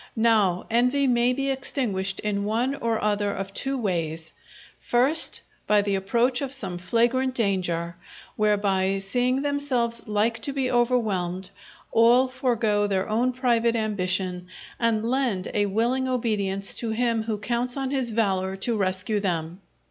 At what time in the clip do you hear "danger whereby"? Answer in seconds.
7.35-8.97